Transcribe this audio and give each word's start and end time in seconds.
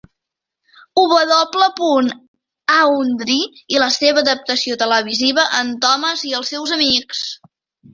W. 1.01 1.19
Awdry 2.77 3.37
i 3.77 3.85
la 3.85 3.93
seva 3.99 4.27
adaptació 4.29 4.83
televisiva, 4.87 5.49
"En 5.63 5.75
Thomas 5.87 6.29
i 6.33 6.39
els 6.41 6.55
seus 6.57 6.79
amics". 6.83 7.27